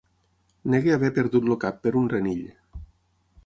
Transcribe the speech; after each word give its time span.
Negui 0.75 0.93
haver 0.95 1.11
perdut 1.19 1.47
el 1.51 1.59
cap 1.67 1.79
per 1.87 1.95
un 2.03 2.11
renill. 2.17 2.43